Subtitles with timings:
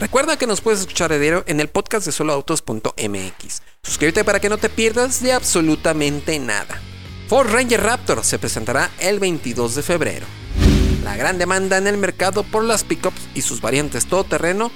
[0.00, 3.62] Recuerda que nos puedes escuchar a diario en el podcast de soloautos.mx.
[3.82, 6.80] Suscríbete para que no te pierdas de absolutamente nada.
[7.28, 10.26] Ford Ranger Raptor se presentará el 22 de febrero.
[11.04, 14.70] La gran demanda en el mercado por las pickups y sus variantes todoterreno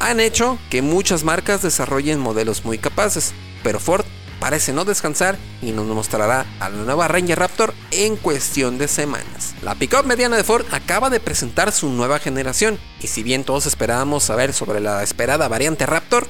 [0.00, 3.32] han hecho que muchas marcas desarrollen modelos muy capaces,
[3.62, 4.04] pero Ford
[4.42, 9.54] parece no descansar y nos mostrará a la nueva Ranger Raptor en cuestión de semanas.
[9.62, 13.66] La pickup mediana de Ford acaba de presentar su nueva generación y si bien todos
[13.66, 16.26] esperábamos saber sobre la esperada variante Raptor,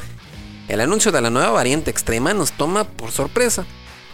[0.69, 3.65] el anuncio de la nueva variante extrema nos toma por sorpresa.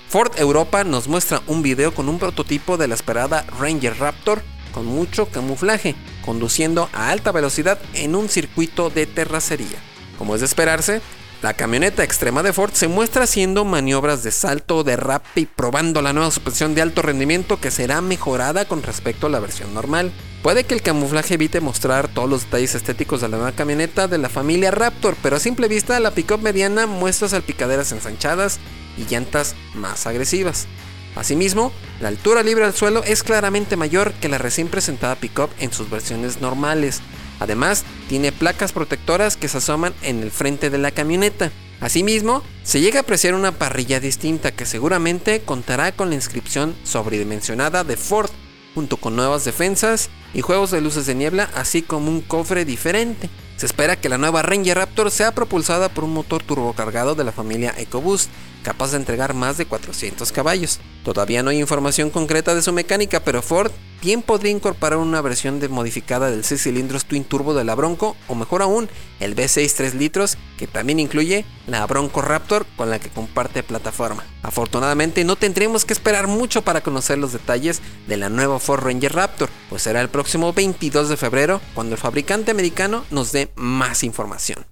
[0.08, 4.86] Ford Europa nos muestra un video con un prototipo de la esperada Ranger Raptor con
[4.86, 9.80] mucho camuflaje, conduciendo a alta velocidad en un circuito de terracería.
[10.18, 11.02] Como es de esperarse,
[11.40, 16.02] la camioneta extrema de Ford se muestra haciendo maniobras de salto, de rap y probando
[16.02, 20.10] la nueva suspensión de alto rendimiento que será mejorada con respecto a la versión normal.
[20.42, 24.18] Puede que el camuflaje evite mostrar todos los detalles estéticos de la nueva camioneta de
[24.18, 28.58] la familia Raptor, pero a simple vista la pickup mediana muestra salpicaderas ensanchadas
[28.96, 30.66] y llantas más agresivas.
[31.14, 35.72] Asimismo, la altura libre al suelo es claramente mayor que la recién presentada pickup en
[35.72, 37.00] sus versiones normales,
[37.40, 41.50] Además, tiene placas protectoras que se asoman en el frente de la camioneta.
[41.80, 47.84] Asimismo, se llega a apreciar una parrilla distinta que seguramente contará con la inscripción sobredimensionada
[47.84, 48.30] de Ford,
[48.74, 53.30] junto con nuevas defensas y juegos de luces de niebla, así como un cofre diferente.
[53.56, 57.32] Se espera que la nueva Ranger Raptor sea propulsada por un motor turbocargado de la
[57.32, 58.30] familia EcoBoost,
[58.62, 60.80] capaz de entregar más de 400 caballos.
[61.04, 65.60] Todavía no hay información concreta de su mecánica, pero Ford bien podría incorporar una versión
[65.70, 68.88] modificada del 6 cilindros Twin Turbo de la Bronco, o mejor aún,
[69.20, 74.24] el V6 3 litros, que también incluye la Bronco Raptor con la que comparte plataforma.
[74.42, 79.14] Afortunadamente no tendremos que esperar mucho para conocer los detalles de la nueva Ford Ranger
[79.14, 84.04] Raptor, pues será el próximo 22 de febrero cuando el fabricante americano nos dé más
[84.04, 84.64] información.